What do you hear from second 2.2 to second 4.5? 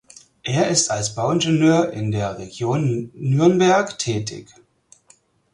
Region Nürnberg tätig.